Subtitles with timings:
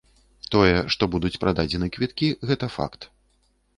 [0.53, 3.01] Тое, што будуць прададзены квіткі, гэта факт.